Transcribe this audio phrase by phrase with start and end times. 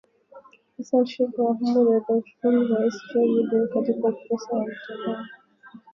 [0.75, 5.25] Hassan Sheikh Mohamud alimshukuru Rais Joe Biden katika ukurasa wa mtandao